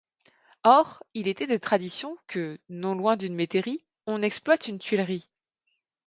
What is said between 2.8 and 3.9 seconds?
loin d'une métairie,